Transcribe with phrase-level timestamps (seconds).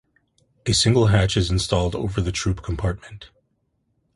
[0.65, 3.29] A single hatch is installed over the troop compartment.